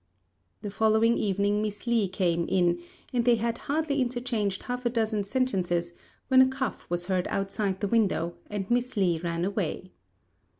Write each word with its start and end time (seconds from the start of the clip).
The 0.63 0.71
following 0.71 1.15
evening 1.15 1.61
Miss 1.61 1.85
Li 1.85 2.07
came 2.07 2.47
in; 2.49 2.79
and 3.13 3.23
they 3.23 3.35
had 3.35 3.59
hardly 3.69 4.01
interchanged 4.01 4.63
half 4.63 4.83
a 4.83 4.89
dozen 4.89 5.23
sentences 5.23 5.93
when 6.27 6.41
a 6.41 6.47
cough 6.49 6.87
was 6.89 7.05
heard 7.05 7.27
outside 7.27 7.81
the 7.81 7.87
window, 7.87 8.33
and 8.49 8.67
Miss 8.71 8.97
Li 8.97 9.19
ran 9.19 9.45
away. 9.45 9.91